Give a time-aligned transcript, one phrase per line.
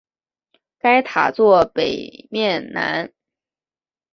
[0.79, 3.13] 该塔座北面南。